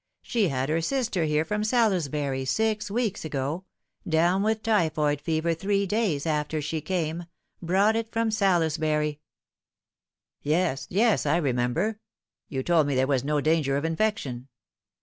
She 0.23 0.47
had 0.47 0.67
her 0.69 0.81
sister 0.81 1.25
here 1.25 1.45
from 1.45 1.63
Salisbury 1.63 2.43
six 2.43 2.89
weeks 2.89 3.23
ago 3.23 3.65
down 4.09 4.41
with 4.41 4.63
typhoid 4.63 5.21
fever 5.21 5.53
three 5.53 5.85
days 5.85 6.25
after 6.25 6.59
she 6.59 6.81
came 6.81 7.25
brought 7.61 7.95
it 7.95 8.11
from 8.11 8.31
Salisbury." 8.31 9.19
*' 9.83 9.99
Yes, 10.41 10.87
yes 10.89 11.27
I 11.27 11.37
remember. 11.37 11.99
You 12.49 12.63
told 12.63 12.87
me 12.87 12.95
there 12.95 13.05
was 13.05 13.23
no 13.23 13.41
danger 13.41 13.77
of 13.77 13.85
infection." 13.85 14.47